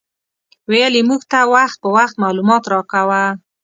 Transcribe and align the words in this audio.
ویل 0.69 0.93
یې 0.99 1.03
موږ 1.09 1.21
ته 1.31 1.39
وخت 1.53 1.77
په 1.83 1.89
وخت 1.97 2.15
معلومات 2.23 2.63
راکاوه. 2.73 3.23